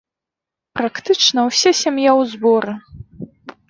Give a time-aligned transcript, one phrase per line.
[0.79, 2.73] Практычна ўся сям'я ў зборы.